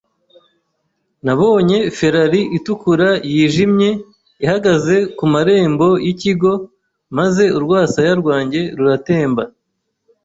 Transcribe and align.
Nabonye 1.25 1.77
Ferrari 1.97 2.41
itukura 2.57 3.09
yijimye 3.33 3.89
ihagaze 4.45 4.95
ku 5.17 5.25
marembo 5.33 5.89
yikigo 6.05 6.53
maze 7.17 7.43
urwasaya 7.57 8.13
rwanjye 8.21 8.61
ruratemba. 8.77 9.43